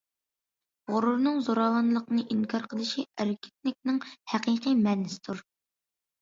غۇرۇرنىڭ 0.93 1.35
زوراۋانلىقنى 1.47 2.23
ئىنكار 2.35 2.65
قىلىشى 2.71 3.05
ئەركىنلىكنىڭ 3.25 4.01
ھەقىقىي 4.35 4.79
مەنىسىدۇر. 4.89 5.45